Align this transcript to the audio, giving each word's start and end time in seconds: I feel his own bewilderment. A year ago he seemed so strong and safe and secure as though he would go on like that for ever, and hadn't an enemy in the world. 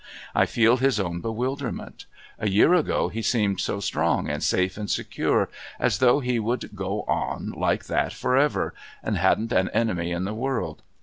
I 0.33 0.47
feel 0.47 0.77
his 0.77 0.99
own 0.99 1.21
bewilderment. 1.21 2.07
A 2.39 2.49
year 2.49 2.73
ago 2.73 3.09
he 3.09 3.21
seemed 3.21 3.59
so 3.61 3.79
strong 3.79 4.27
and 4.27 4.41
safe 4.41 4.75
and 4.75 4.89
secure 4.89 5.47
as 5.79 5.99
though 5.99 6.21
he 6.21 6.39
would 6.39 6.71
go 6.73 7.03
on 7.03 7.51
like 7.51 7.85
that 7.85 8.11
for 8.11 8.35
ever, 8.35 8.73
and 9.03 9.15
hadn't 9.15 9.51
an 9.51 9.69
enemy 9.69 10.11
in 10.11 10.23
the 10.25 10.33
world. 10.33 10.81